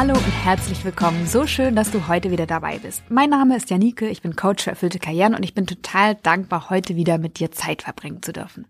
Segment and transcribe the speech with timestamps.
[0.00, 1.26] Hallo und herzlich willkommen.
[1.26, 3.02] So schön, dass du heute wieder dabei bist.
[3.10, 6.70] Mein Name ist Janike, ich bin Coach für erfüllte Karrieren und ich bin total dankbar,
[6.70, 8.64] heute wieder mit dir Zeit verbringen zu dürfen.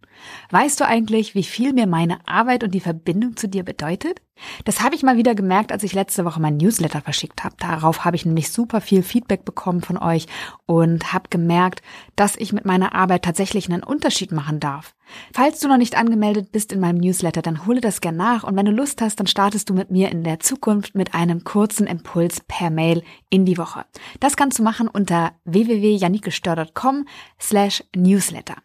[0.51, 4.21] Weißt du eigentlich, wie viel mir meine Arbeit und die Verbindung zu dir bedeutet?
[4.65, 7.57] Das habe ich mal wieder gemerkt, als ich letzte Woche mein Newsletter verschickt habe.
[7.59, 10.27] Darauf habe ich nämlich super viel Feedback bekommen von euch
[10.67, 11.83] und habe gemerkt,
[12.17, 14.95] dass ich mit meiner Arbeit tatsächlich einen Unterschied machen darf.
[15.33, 18.57] Falls du noch nicht angemeldet bist in meinem Newsletter, dann hole das gern nach und
[18.57, 21.87] wenn du Lust hast, dann startest du mit mir in der Zukunft mit einem kurzen
[21.87, 23.85] Impuls per Mail in die Woche.
[24.21, 27.07] Das kannst du machen unter www.janikestör.com
[27.41, 28.57] slash newsletter.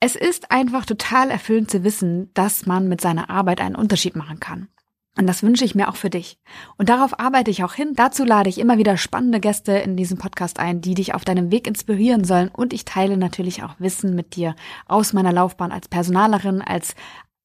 [0.00, 4.40] Es ist einfach total erfüllend zu wissen, dass man mit seiner Arbeit einen Unterschied machen
[4.40, 4.68] kann.
[5.18, 6.38] Und das wünsche ich mir auch für dich.
[6.78, 7.92] Und darauf arbeite ich auch hin.
[7.94, 11.50] Dazu lade ich immer wieder spannende Gäste in diesem Podcast ein, die dich auf deinem
[11.50, 12.48] Weg inspirieren sollen.
[12.48, 14.54] Und ich teile natürlich auch Wissen mit dir
[14.86, 16.94] aus meiner Laufbahn als Personalerin, als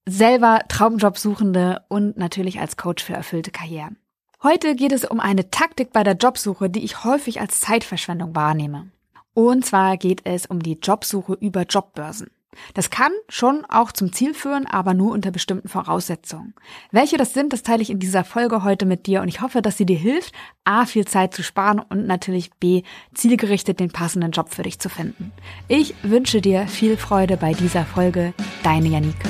[0.08, 3.98] selber Traumjobsuchende und natürlich als Coach für erfüllte Karrieren.
[4.42, 8.90] Heute geht es um eine Taktik bei der Jobsuche, die ich häufig als Zeitverschwendung wahrnehme.
[9.34, 12.30] Und zwar geht es um die Jobsuche über Jobbörsen.
[12.74, 16.54] Das kann schon auch zum Ziel führen, aber nur unter bestimmten Voraussetzungen.
[16.90, 19.62] Welche das sind, das teile ich in dieser Folge heute mit dir und ich hoffe,
[19.62, 22.82] dass sie dir hilft, a, viel Zeit zu sparen und natürlich b,
[23.14, 25.32] zielgerichtet den passenden Job für dich zu finden.
[25.68, 28.34] Ich wünsche dir viel Freude bei dieser Folge.
[28.62, 29.28] Deine Janike.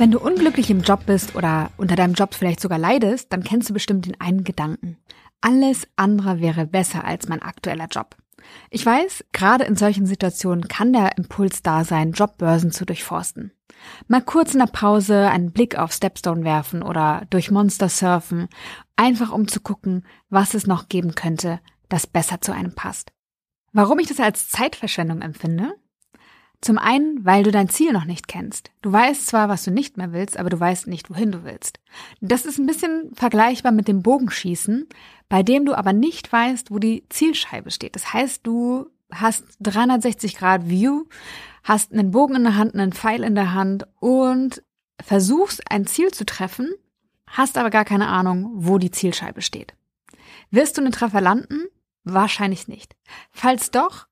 [0.00, 3.68] Wenn du unglücklich im Job bist oder unter deinem Job vielleicht sogar leidest, dann kennst
[3.68, 4.96] du bestimmt den einen Gedanken.
[5.40, 8.16] Alles andere wäre besser als mein aktueller Job.
[8.70, 13.52] Ich weiß, gerade in solchen Situationen kann der Impuls da sein, Jobbörsen zu durchforsten.
[14.08, 18.48] Mal kurz in der Pause einen Blick auf Stepstone werfen oder durch Monster surfen,
[18.96, 23.12] einfach um zu gucken, was es noch geben könnte, das besser zu einem passt.
[23.72, 25.74] Warum ich das als Zeitverschwendung empfinde?
[26.60, 28.70] Zum einen, weil du dein Ziel noch nicht kennst.
[28.82, 31.80] Du weißt zwar, was du nicht mehr willst, aber du weißt nicht, wohin du willst.
[32.20, 34.86] Das ist ein bisschen vergleichbar mit dem Bogenschießen,
[35.30, 37.94] bei dem du aber nicht weißt, wo die Zielscheibe steht.
[37.94, 41.04] Das heißt, du hast 360 Grad View,
[41.64, 44.62] hast einen Bogen in der Hand, einen Pfeil in der Hand und
[45.02, 46.74] versuchst ein Ziel zu treffen,
[47.26, 49.74] hast aber gar keine Ahnung, wo die Zielscheibe steht.
[50.50, 51.64] Wirst du einen Treffer landen?
[52.04, 52.96] Wahrscheinlich nicht.
[53.30, 54.06] Falls doch,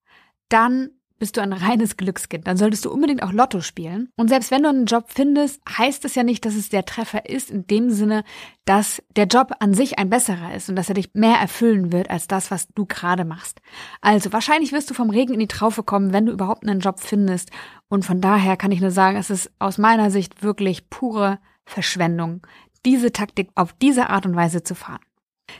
[0.49, 2.47] dann bist du ein reines Glückskind.
[2.47, 4.11] Dann solltest du unbedingt auch Lotto spielen.
[4.17, 7.29] Und selbst wenn du einen Job findest, heißt es ja nicht, dass es der Treffer
[7.29, 8.25] ist, in dem Sinne,
[8.65, 12.11] dass der Job an sich ein besserer ist und dass er dich mehr erfüllen wird
[12.11, 13.61] als das, was du gerade machst.
[14.01, 17.01] Also wahrscheinlich wirst du vom Regen in die Traufe kommen, wenn du überhaupt einen Job
[17.01, 17.51] findest.
[17.89, 22.47] Und von daher kann ich nur sagen, es ist aus meiner Sicht wirklich pure Verschwendung,
[22.85, 25.01] diese Taktik auf diese Art und Weise zu fahren.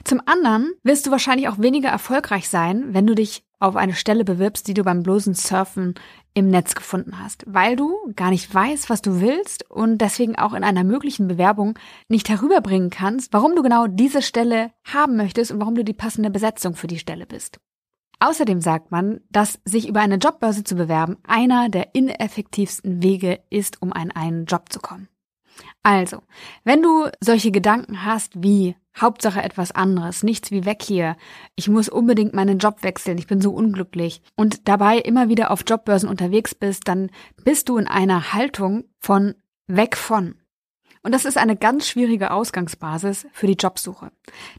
[0.03, 4.23] Zum anderen wirst du wahrscheinlich auch weniger erfolgreich sein, wenn du dich auf eine Stelle
[4.23, 5.95] bewirbst, die du beim bloßen Surfen
[6.33, 10.53] im Netz gefunden hast, weil du gar nicht weißt, was du willst und deswegen auch
[10.53, 11.77] in einer möglichen Bewerbung
[12.07, 16.29] nicht herüberbringen kannst, warum du genau diese Stelle haben möchtest und warum du die passende
[16.29, 17.59] Besetzung für die Stelle bist.
[18.19, 23.81] Außerdem sagt man, dass sich über eine Jobbörse zu bewerben einer der ineffektivsten Wege ist,
[23.81, 25.07] um an einen Job zu kommen.
[25.83, 26.21] Also,
[26.65, 31.15] wenn du solche Gedanken hast wie Hauptsache etwas anderes, nichts wie weg hier,
[31.55, 35.63] ich muss unbedingt meinen Job wechseln, ich bin so unglücklich und dabei immer wieder auf
[35.65, 37.09] Jobbörsen unterwegs bist, dann
[37.45, 39.35] bist du in einer Haltung von
[39.67, 40.35] weg von.
[41.01, 44.11] Und das ist eine ganz schwierige Ausgangsbasis für die Jobsuche.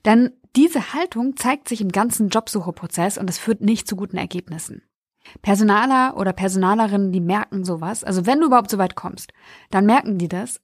[0.07, 4.83] Denn diese Haltung zeigt sich im ganzen Jobsucheprozess und es führt nicht zu guten Ergebnissen.
[5.43, 8.05] Personaler oder Personalerinnen, die merken sowas.
[8.05, 9.33] Also wenn du überhaupt so weit kommst,
[9.71, 10.61] dann merken die das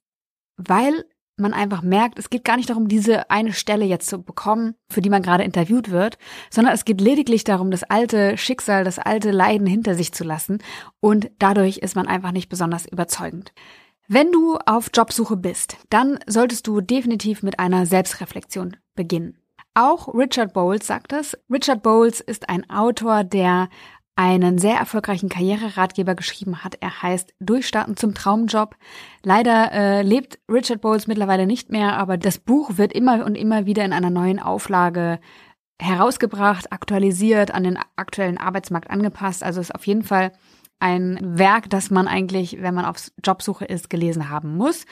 [0.57, 1.05] weil
[1.37, 5.01] man einfach merkt, es geht gar nicht darum, diese eine Stelle jetzt zu bekommen, für
[5.01, 6.17] die man gerade interviewt wird,
[6.49, 10.57] sondern es geht lediglich darum, das alte Schicksal, das alte Leiden hinter sich zu lassen
[10.99, 13.53] und dadurch ist man einfach nicht besonders überzeugend.
[14.07, 19.37] Wenn du auf Jobsuche bist, dann solltest du definitiv mit einer Selbstreflexion beginnen.
[19.73, 21.37] Auch Richard Bowles sagt es.
[21.51, 23.69] Richard Bowles ist ein Autor, der
[24.17, 26.75] einen sehr erfolgreichen Karriereratgeber geschrieben hat.
[26.81, 28.75] Er heißt Durchstarten zum Traumjob.
[29.23, 33.67] Leider äh, lebt Richard Bowles mittlerweile nicht mehr, aber das Buch wird immer und immer
[33.67, 35.19] wieder in einer neuen Auflage
[35.79, 39.43] herausgebracht, aktualisiert, an den aktuellen Arbeitsmarkt angepasst.
[39.43, 40.31] Also ist auf jeden Fall
[40.79, 44.85] ein Werk, das man eigentlich, wenn man auf Jobsuche ist, gelesen haben muss.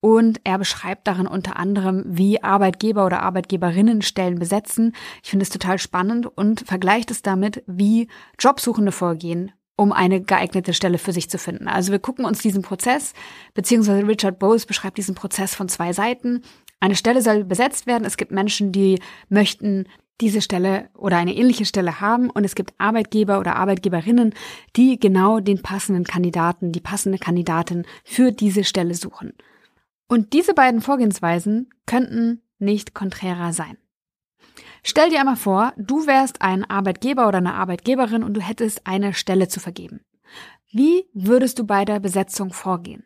[0.00, 4.94] Und er beschreibt darin unter anderem, wie Arbeitgeber oder Arbeitgeberinnen Stellen besetzen.
[5.22, 8.08] Ich finde es total spannend und vergleicht es damit, wie
[8.38, 11.68] Jobsuchende vorgehen, um eine geeignete Stelle für sich zu finden.
[11.68, 13.12] Also wir gucken uns diesen Prozess,
[13.54, 16.42] beziehungsweise Richard Bowes beschreibt diesen Prozess von zwei Seiten.
[16.80, 18.04] Eine Stelle soll besetzt werden.
[18.04, 19.86] Es gibt Menschen, die möchten
[20.20, 24.34] diese Stelle oder eine ähnliche Stelle haben und es gibt Arbeitgeber oder Arbeitgeberinnen,
[24.76, 29.32] die genau den passenden Kandidaten, die passende Kandidatin für diese Stelle suchen.
[30.08, 33.78] Und diese beiden Vorgehensweisen könnten nicht konträrer sein.
[34.84, 39.14] Stell dir einmal vor, du wärst ein Arbeitgeber oder eine Arbeitgeberin und du hättest eine
[39.14, 40.00] Stelle zu vergeben.
[40.70, 43.04] Wie würdest du bei der Besetzung vorgehen?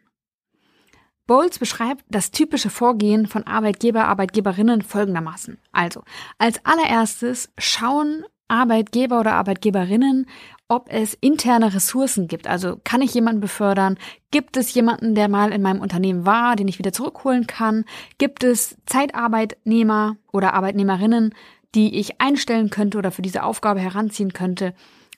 [1.27, 5.59] Bowles beschreibt das typische Vorgehen von Arbeitgeber, Arbeitgeberinnen folgendermaßen.
[5.73, 6.03] Also,
[6.39, 10.27] als allererstes schauen Arbeitgeber oder Arbeitgeberinnen,
[10.69, 12.47] ob es interne Ressourcen gibt.
[12.47, 13.99] Also kann ich jemanden befördern?
[14.31, 17.85] Gibt es jemanden, der mal in meinem Unternehmen war, den ich wieder zurückholen kann?
[18.19, 21.35] Gibt es Zeitarbeitnehmer oder Arbeitnehmerinnen,
[21.75, 24.75] die ich einstellen könnte oder für diese Aufgabe heranziehen könnte?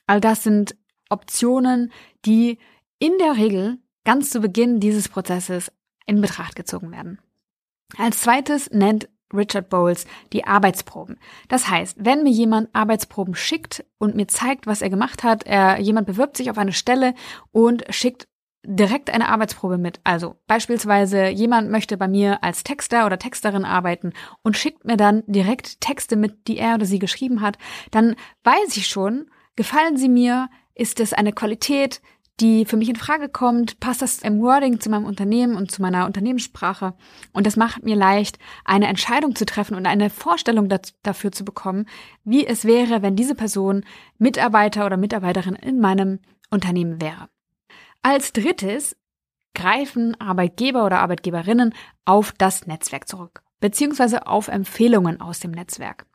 [0.07, 0.75] All das sind
[1.09, 1.91] Optionen,
[2.25, 2.57] die
[2.99, 5.71] in der Regel ganz zu Beginn dieses Prozesses
[6.09, 7.19] in Betracht gezogen werden.
[7.97, 11.17] Als zweites nennt Richard Bowles die Arbeitsproben.
[11.47, 15.79] Das heißt, wenn mir jemand Arbeitsproben schickt und mir zeigt, was er gemacht hat, er,
[15.79, 17.13] jemand bewirbt sich auf eine Stelle
[17.51, 18.27] und schickt
[18.65, 19.99] direkt eine Arbeitsprobe mit.
[20.03, 25.23] Also beispielsweise jemand möchte bei mir als Texter oder Texterin arbeiten und schickt mir dann
[25.27, 27.57] direkt Texte mit, die er oder sie geschrieben hat,
[27.91, 32.01] dann weiß ich schon, gefallen sie mir, ist es eine Qualität,
[32.39, 35.81] die für mich in Frage kommt, passt das im Wording zu meinem Unternehmen und zu
[35.81, 36.93] meiner Unternehmenssprache.
[37.33, 40.69] Und das macht mir leicht, eine Entscheidung zu treffen und eine Vorstellung
[41.03, 41.85] dafür zu bekommen,
[42.23, 43.83] wie es wäre, wenn diese Person
[44.17, 46.19] Mitarbeiter oder Mitarbeiterin in meinem
[46.49, 47.29] Unternehmen wäre.
[48.01, 48.95] Als drittes
[49.53, 51.73] greifen Arbeitgeber oder Arbeitgeberinnen
[52.05, 56.05] auf das Netzwerk zurück, beziehungsweise auf Empfehlungen aus dem Netzwerk.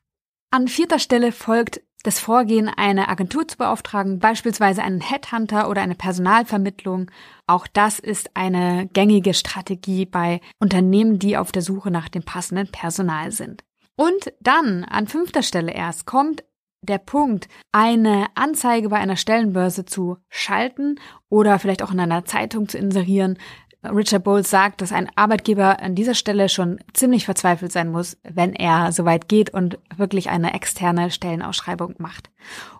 [0.50, 5.94] An vierter Stelle folgt das Vorgehen, eine Agentur zu beauftragen, beispielsweise einen Headhunter oder eine
[5.96, 7.10] Personalvermittlung.
[7.46, 12.68] Auch das ist eine gängige Strategie bei Unternehmen, die auf der Suche nach dem passenden
[12.68, 13.64] Personal sind.
[13.96, 16.44] Und dann, an fünfter Stelle erst, kommt
[16.82, 21.00] der Punkt, eine Anzeige bei einer Stellenbörse zu schalten
[21.30, 23.38] oder vielleicht auch in einer Zeitung zu inserieren,
[23.84, 28.54] Richard Bowles sagt, dass ein Arbeitgeber an dieser Stelle schon ziemlich verzweifelt sein muss, wenn
[28.54, 32.30] er so weit geht und wirklich eine externe Stellenausschreibung macht.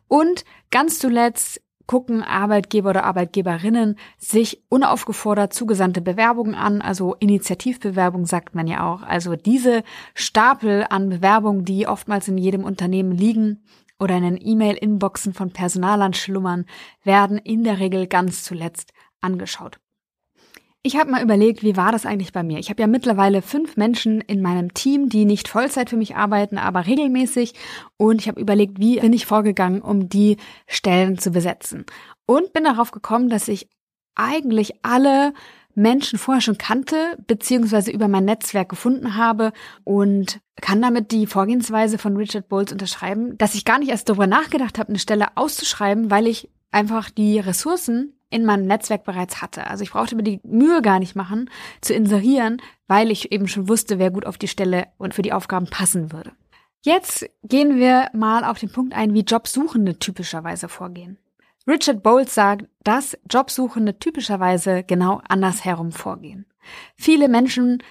[0.09, 8.55] Und ganz zuletzt gucken Arbeitgeber oder Arbeitgeberinnen sich unaufgefordert zugesandte Bewerbungen an, also Initiativbewerbung sagt
[8.55, 9.03] man ja auch.
[9.03, 9.83] Also diese
[10.15, 13.65] Stapel an Bewerbungen, die oftmals in jedem Unternehmen liegen
[13.99, 16.65] oder in den E-Mail-Inboxen von Personalern schlummern,
[17.03, 19.79] werden in der Regel ganz zuletzt angeschaut.
[20.87, 22.59] Ich habe mal überlegt, wie war das eigentlich bei mir?
[22.59, 26.59] Ich habe ja mittlerweile fünf Menschen in meinem Team, die nicht Vollzeit für mich arbeiten,
[26.59, 27.55] aber regelmäßig.
[27.97, 30.37] Und ich habe überlegt, wie bin ich vorgegangen, um die
[30.67, 31.87] Stellen zu besetzen.
[32.27, 33.71] Und bin darauf gekommen, dass ich
[34.15, 35.33] eigentlich alle
[35.75, 39.55] Menschen vorher schon kannte, beziehungsweise über mein Netzwerk gefunden habe
[39.85, 44.27] und kann damit die Vorgehensweise von Richard Bowles unterschreiben, dass ich gar nicht erst darüber
[44.27, 49.69] nachgedacht habe, eine Stelle auszuschreiben, weil ich einfach die Ressourcen in meinem Netzwerk bereits hatte.
[49.69, 51.49] Also ich brauchte mir die Mühe gar nicht machen,
[51.81, 55.33] zu inserieren, weil ich eben schon wusste, wer gut auf die Stelle und für die
[55.33, 56.33] Aufgaben passen würde.
[56.83, 61.17] Jetzt gehen wir mal auf den Punkt ein, wie Jobsuchende typischerweise vorgehen.
[61.69, 66.45] Richard Bowles sagt, dass Jobsuchende typischerweise genau andersherum vorgehen.
[66.97, 67.83] Viele Menschen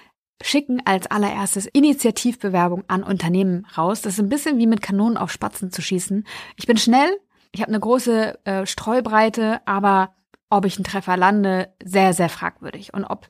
[0.42, 4.02] schicken als allererstes Initiativbewerbung an Unternehmen raus.
[4.02, 6.26] Das ist ein bisschen wie mit Kanonen auf Spatzen zu schießen.
[6.56, 7.08] Ich bin schnell,
[7.52, 10.14] ich habe eine große äh, Streubreite, aber
[10.54, 12.94] ob ich einen Treffer lande, sehr, sehr fragwürdig.
[12.94, 13.28] Und ob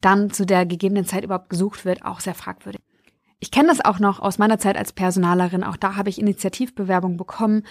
[0.00, 2.80] dann zu der gegebenen Zeit überhaupt gesucht wird, auch sehr fragwürdig.
[3.38, 5.64] Ich kenne das auch noch aus meiner Zeit als Personalerin.
[5.64, 7.64] Auch da habe ich Initiativbewerbungen bekommen.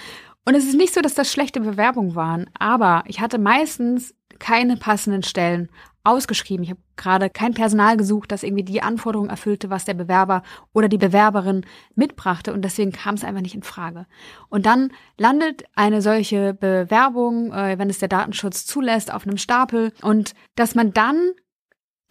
[0.45, 4.77] Und es ist nicht so, dass das schlechte Bewerbungen waren, aber ich hatte meistens keine
[4.77, 5.69] passenden Stellen
[6.05, 6.63] ausgeschrieben.
[6.63, 10.43] Ich habe gerade kein Personal gesucht, das irgendwie die Anforderungen erfüllte, was der Bewerber
[10.73, 14.05] oder die Bewerberin mitbrachte und deswegen kam es einfach nicht in Frage.
[14.49, 19.91] Und dann landet eine solche Bewerbung, äh, wenn es der Datenschutz zulässt, auf einem Stapel
[20.01, 21.31] und dass man dann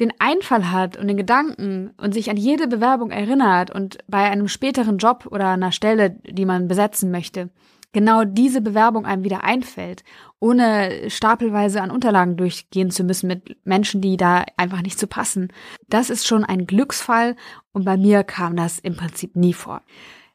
[0.00, 4.48] den Einfall hat und den Gedanken und sich an jede Bewerbung erinnert und bei einem
[4.48, 7.50] späteren Job oder einer Stelle, die man besetzen möchte,
[7.94, 10.04] genau diese Bewerbung einem wieder einfällt,
[10.38, 15.50] ohne stapelweise an Unterlagen durchgehen zu müssen mit Menschen, die da einfach nicht zu passen.
[15.88, 17.36] Das ist schon ein Glücksfall
[17.72, 19.80] und bei mir kam das im Prinzip nie vor.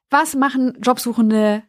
[0.10, 1.62] Was machen Jobsuchende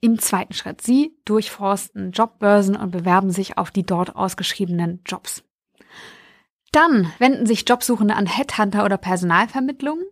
[0.00, 0.82] im zweiten Schritt?
[0.82, 5.42] Sie durchforsten Jobbörsen und bewerben sich auf die dort ausgeschriebenen Jobs.
[6.70, 10.04] Dann wenden sich Jobsuchende an Headhunter oder Personalvermittlungen.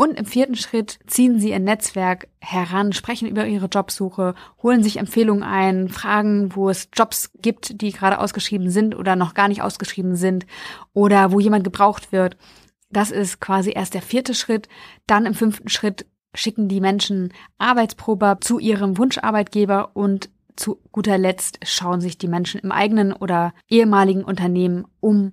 [0.00, 4.98] Und im vierten Schritt ziehen sie ihr Netzwerk heran, sprechen über ihre Jobsuche, holen sich
[4.98, 9.60] Empfehlungen ein, fragen, wo es Jobs gibt, die gerade ausgeschrieben sind oder noch gar nicht
[9.60, 10.46] ausgeschrieben sind
[10.92, 12.36] oder wo jemand gebraucht wird.
[12.90, 14.68] Das ist quasi erst der vierte Schritt.
[15.08, 21.58] Dann im fünften Schritt schicken die Menschen Arbeitsprobe zu ihrem Wunscharbeitgeber und zu guter Letzt
[21.64, 25.32] schauen sich die Menschen im eigenen oder ehemaligen Unternehmen um,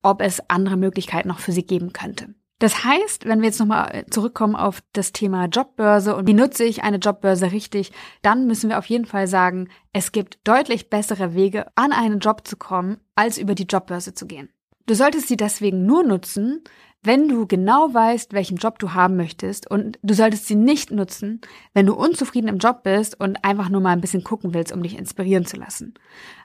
[0.00, 2.34] ob es andere Möglichkeiten noch für sie geben könnte.
[2.58, 6.82] Das heißt, wenn wir jetzt nochmal zurückkommen auf das Thema Jobbörse und wie nutze ich
[6.82, 11.66] eine Jobbörse richtig, dann müssen wir auf jeden Fall sagen, es gibt deutlich bessere Wege,
[11.76, 14.48] an einen Job zu kommen, als über die Jobbörse zu gehen.
[14.86, 16.64] Du solltest sie deswegen nur nutzen,
[17.02, 21.40] wenn du genau weißt, welchen Job du haben möchtest und du solltest sie nicht nutzen,
[21.74, 24.82] wenn du unzufrieden im Job bist und einfach nur mal ein bisschen gucken willst, um
[24.82, 25.94] dich inspirieren zu lassen.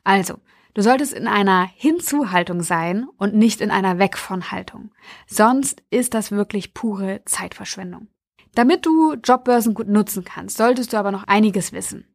[0.03, 0.35] Also,
[0.73, 4.91] Du solltest in einer Hinzuhaltung sein und nicht in einer Weg von Haltung.
[5.27, 8.07] Sonst ist das wirklich pure Zeitverschwendung.
[8.55, 12.07] Damit du Jobbörsen gut nutzen kannst, solltest du aber noch einiges wissen.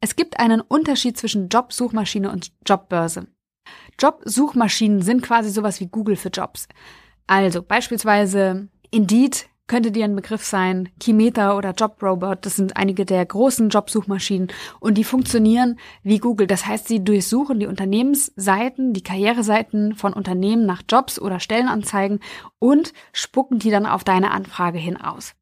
[0.00, 3.26] Es gibt einen Unterschied zwischen Jobsuchmaschine und Jobbörse.
[3.98, 6.68] Jobsuchmaschinen sind quasi sowas wie Google für Jobs.
[7.26, 13.24] Also beispielsweise Indeed könnte dir ein Begriff sein, Kimeter oder JobRobot, das sind einige der
[13.24, 14.48] großen Jobsuchmaschinen
[14.80, 16.48] und die funktionieren wie Google.
[16.48, 22.18] Das heißt, sie durchsuchen die Unternehmensseiten, die Karriereseiten von Unternehmen nach Jobs oder Stellenanzeigen
[22.58, 25.34] und spucken die dann auf deine Anfrage hin aus.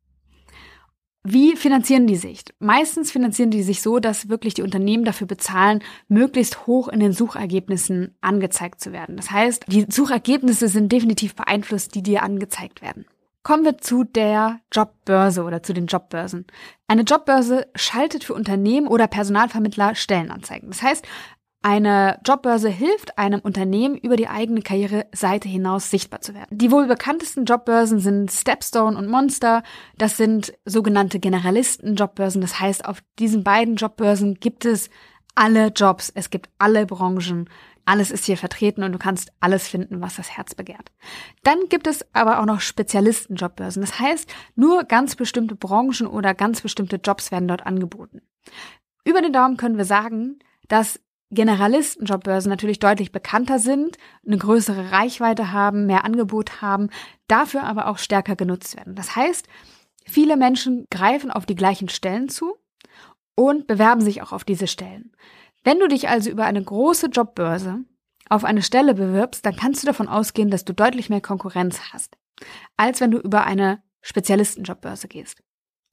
[1.24, 2.44] Wie finanzieren die sich?
[2.58, 7.14] Meistens finanzieren die sich so, dass wirklich die Unternehmen dafür bezahlen, möglichst hoch in den
[7.14, 9.16] Suchergebnissen angezeigt zu werden.
[9.16, 13.06] Das heißt, die Suchergebnisse sind definitiv beeinflusst, die dir angezeigt werden.
[13.48, 16.44] Kommen wir zu der Jobbörse oder zu den Jobbörsen.
[16.86, 20.68] Eine Jobbörse schaltet für Unternehmen oder Personalvermittler Stellenanzeigen.
[20.68, 21.06] Das heißt,
[21.62, 26.58] eine Jobbörse hilft einem Unternehmen über die eigene Karriereseite hinaus sichtbar zu werden.
[26.58, 29.62] Die wohl bekanntesten Jobbörsen sind Stepstone und Monster.
[29.96, 32.42] Das sind sogenannte Generalisten-Jobbörsen.
[32.42, 34.90] Das heißt, auf diesen beiden Jobbörsen gibt es
[35.38, 37.48] alle Jobs, es gibt alle Branchen,
[37.84, 40.90] alles ist hier vertreten und du kannst alles finden, was das Herz begehrt.
[41.44, 43.80] Dann gibt es aber auch noch Spezialisten-Jobbörsen.
[43.80, 48.20] Das heißt, nur ganz bestimmte Branchen oder ganz bestimmte Jobs werden dort angeboten.
[49.04, 55.52] Über den Daumen können wir sagen, dass Generalisten-Jobbörsen natürlich deutlich bekannter sind, eine größere Reichweite
[55.52, 56.90] haben, mehr Angebot haben,
[57.28, 58.96] dafür aber auch stärker genutzt werden.
[58.96, 59.46] Das heißt,
[60.04, 62.57] viele Menschen greifen auf die gleichen Stellen zu
[63.38, 65.12] und bewerben sich auch auf diese Stellen.
[65.62, 67.84] Wenn du dich also über eine große Jobbörse
[68.28, 72.18] auf eine Stelle bewirbst, dann kannst du davon ausgehen, dass du deutlich mehr Konkurrenz hast,
[72.76, 75.40] als wenn du über eine Spezialistenjobbörse gehst.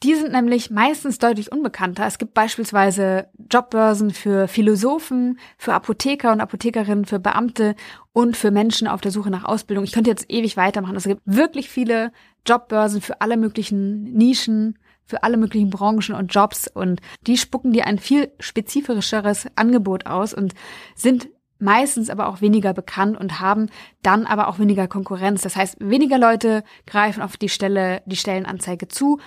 [0.01, 2.07] Die sind nämlich meistens deutlich unbekannter.
[2.07, 7.75] Es gibt beispielsweise Jobbörsen für Philosophen, für Apotheker und Apothekerinnen, für Beamte
[8.11, 9.83] und für Menschen auf der Suche nach Ausbildung.
[9.83, 10.95] Ich könnte jetzt ewig weitermachen.
[10.95, 12.11] Es gibt wirklich viele
[12.45, 17.87] Jobbörsen für alle möglichen Nischen für alle möglichen Branchen und Jobs und die spucken dir
[17.87, 20.53] ein viel spezifischeres Angebot aus und
[20.95, 23.69] sind meistens aber auch weniger bekannt und haben
[24.01, 25.41] dann aber auch weniger Konkurrenz.
[25.41, 29.19] Das heißt, weniger Leute greifen auf die Stelle, die Stellenanzeige zu,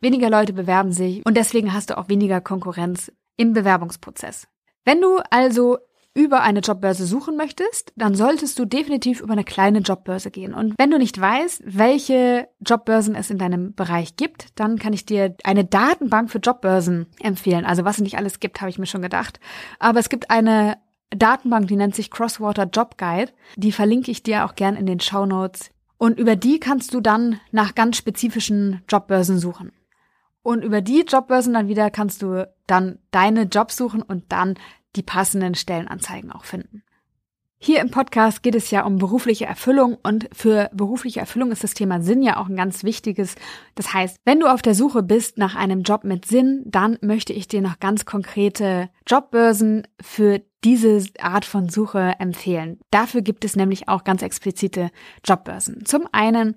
[0.00, 4.46] weniger Leute bewerben sich und deswegen hast du auch weniger Konkurrenz im Bewerbungsprozess.
[4.84, 5.78] Wenn du also
[6.12, 10.54] über eine Jobbörse suchen möchtest, dann solltest du definitiv über eine kleine Jobbörse gehen.
[10.54, 15.06] Und wenn du nicht weißt, welche Jobbörsen es in deinem Bereich gibt, dann kann ich
[15.06, 17.64] dir eine Datenbank für Jobbörsen empfehlen.
[17.64, 19.38] Also was es nicht alles gibt, habe ich mir schon gedacht.
[19.78, 20.78] Aber es gibt eine
[21.10, 23.32] Datenbank, die nennt sich Crosswater Job Guide.
[23.56, 25.70] Die verlinke ich dir auch gern in den Show Notes.
[25.96, 29.72] Und über die kannst du dann nach ganz spezifischen Jobbörsen suchen.
[30.42, 34.54] Und über die Jobbörsen dann wieder kannst du dann deine Jobs suchen und dann
[34.96, 36.82] die passenden Stellenanzeigen auch finden.
[37.62, 41.74] Hier im Podcast geht es ja um berufliche Erfüllung und für berufliche Erfüllung ist das
[41.74, 43.34] Thema Sinn ja auch ein ganz wichtiges.
[43.74, 47.34] Das heißt, wenn du auf der Suche bist nach einem Job mit Sinn, dann möchte
[47.34, 52.80] ich dir noch ganz konkrete Jobbörsen für diese Art von Suche empfehlen.
[52.90, 54.90] Dafür gibt es nämlich auch ganz explizite
[55.22, 55.84] Jobbörsen.
[55.84, 56.56] Zum einen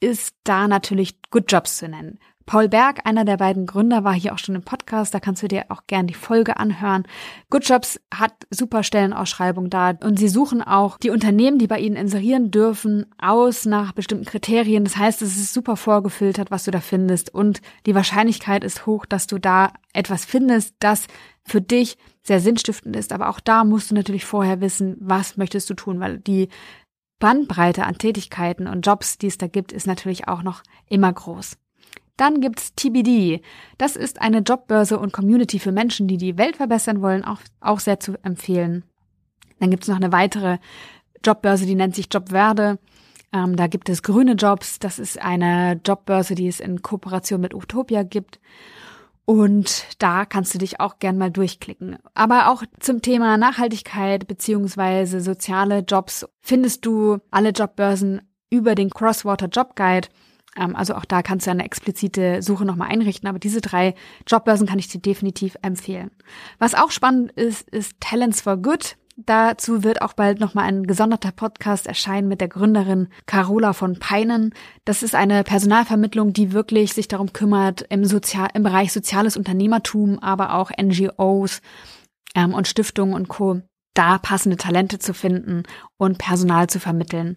[0.00, 2.18] ist da natürlich Good Jobs zu nennen.
[2.46, 5.14] Paul Berg, einer der beiden Gründer, war hier auch schon im Podcast.
[5.14, 7.04] Da kannst du dir auch gern die Folge anhören.
[7.50, 11.96] Good Jobs hat super Stellenausschreibung da und sie suchen auch die Unternehmen, die bei ihnen
[11.96, 14.84] inserieren dürfen, aus nach bestimmten Kriterien.
[14.84, 19.06] Das heißt, es ist super vorgefiltert, was du da findest und die Wahrscheinlichkeit ist hoch,
[19.06, 21.06] dass du da etwas findest, das
[21.44, 23.12] für dich sehr sinnstiftend ist.
[23.12, 26.48] Aber auch da musst du natürlich vorher wissen, was möchtest du tun, weil die
[27.18, 31.56] Bandbreite an Tätigkeiten und Jobs, die es da gibt, ist natürlich auch noch immer groß.
[32.16, 33.42] Dann gibt's TBD.
[33.78, 37.80] Das ist eine Jobbörse und Community für Menschen, die die Welt verbessern wollen, auch, auch
[37.80, 38.84] sehr zu empfehlen.
[39.60, 40.58] Dann gibt's noch eine weitere
[41.24, 42.78] Jobbörse, die nennt sich Jobverde.
[43.32, 44.78] Ähm, da gibt es grüne Jobs.
[44.78, 48.40] Das ist eine Jobbörse, die es in Kooperation mit Utopia gibt.
[49.24, 51.96] Und da kannst du dich auch gern mal durchklicken.
[52.12, 59.46] Aber auch zum Thema Nachhaltigkeit beziehungsweise soziale Jobs findest du alle Jobbörsen über den Crosswater
[59.46, 60.08] Job Guide
[60.54, 63.94] also auch da kannst du eine explizite Suche nochmal einrichten, aber diese drei
[64.26, 66.10] Jobbörsen kann ich dir definitiv empfehlen.
[66.58, 68.96] Was auch spannend ist, ist Talents for Good.
[69.16, 74.54] Dazu wird auch bald nochmal ein gesonderter Podcast erscheinen mit der Gründerin Carola von Peinen.
[74.84, 80.18] Das ist eine Personalvermittlung, die wirklich sich darum kümmert, im, Sozial im Bereich soziales Unternehmertum,
[80.18, 81.60] aber auch NGOs
[82.34, 83.60] ähm, und Stiftungen und Co.
[83.94, 85.64] da passende Talente zu finden
[85.98, 87.36] und Personal zu vermitteln.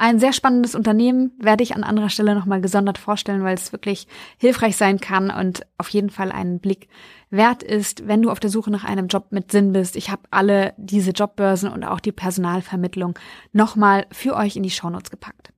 [0.00, 4.08] Ein sehr spannendes Unternehmen werde ich an anderer Stelle nochmal gesondert vorstellen, weil es wirklich
[4.38, 6.88] hilfreich sein kann und auf jeden Fall einen Blick
[7.28, 9.96] wert ist, wenn du auf der Suche nach einem Job mit Sinn bist.
[9.96, 13.18] Ich habe alle diese Jobbörsen und auch die Personalvermittlung
[13.52, 15.52] nochmal für euch in die Shownotes gepackt.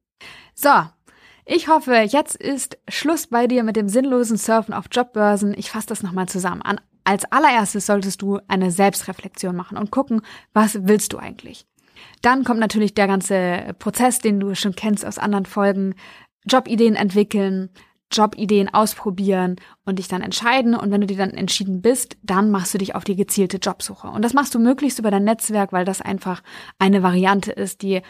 [0.56, 0.72] So,
[1.44, 5.54] ich hoffe, jetzt ist Schluss bei dir mit dem sinnlosen Surfen auf Jobbörsen.
[5.56, 6.80] Ich fasse das nochmal zusammen an.
[7.04, 10.20] Als allererstes solltest du eine Selbstreflexion machen und gucken,
[10.52, 11.64] was willst du eigentlich?
[12.20, 15.94] Dann kommt natürlich der ganze Prozess, den du schon kennst aus anderen Folgen.
[16.44, 17.70] Jobideen entwickeln,
[18.10, 20.74] Jobideen ausprobieren und dich dann entscheiden.
[20.74, 24.08] Und wenn du dir dann entschieden bist, dann machst du dich auf die gezielte Jobsuche.
[24.08, 26.42] Und das machst du möglichst über dein Netzwerk, weil das einfach
[26.78, 28.02] eine Variante ist, die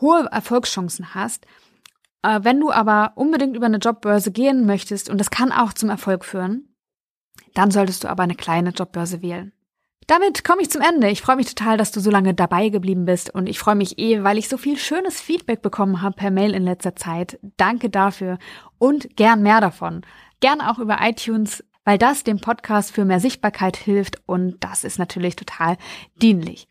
[0.00, 1.46] hohe Erfolgschancen hast.
[2.22, 5.90] Äh, wenn du aber unbedingt über eine Jobbörse gehen möchtest, und das kann auch zum
[5.90, 6.74] Erfolg führen,
[7.54, 9.52] dann solltest du aber eine kleine Jobbörse wählen.
[10.06, 11.08] Damit komme ich zum Ende.
[11.08, 13.98] Ich freue mich total, dass du so lange dabei geblieben bist und ich freue mich
[13.98, 17.38] eh, weil ich so viel schönes Feedback bekommen habe per Mail in letzter Zeit.
[17.56, 18.38] Danke dafür
[18.78, 20.02] und gern mehr davon.
[20.40, 24.98] Gern auch über iTunes, weil das dem Podcast für mehr Sichtbarkeit hilft und das ist
[24.98, 25.76] natürlich total
[26.16, 26.66] dienlich.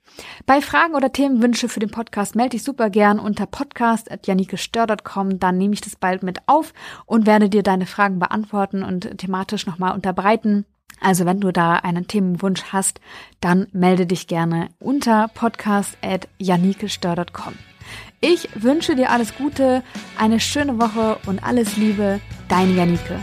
[0.45, 5.39] Bei Fragen oder Themenwünsche für den Podcast melde dich super gern unter podcast.janikestör.com.
[5.39, 6.73] Dann nehme ich das bald mit auf
[7.05, 10.65] und werde dir deine Fragen beantworten und thematisch nochmal unterbreiten.
[11.01, 13.01] Also wenn du da einen Themenwunsch hast,
[13.41, 17.55] dann melde dich gerne unter podcast.janikestör.com.
[18.21, 19.83] Ich wünsche dir alles Gute,
[20.17, 23.19] eine schöne Woche und alles Liebe, deine Janike.